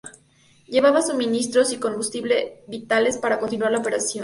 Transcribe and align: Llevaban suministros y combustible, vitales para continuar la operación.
Llevaban 0.65 1.03
suministros 1.05 1.71
y 1.73 1.77
combustible, 1.77 2.63
vitales 2.65 3.19
para 3.19 3.37
continuar 3.37 3.71
la 3.71 3.77
operación. 3.81 4.19